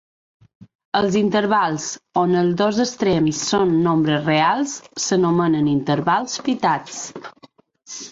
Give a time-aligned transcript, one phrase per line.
[0.99, 1.83] Els intervals
[2.21, 4.73] on els dos extrems són nombres reals
[5.05, 7.05] s'anomenen intervals fitats.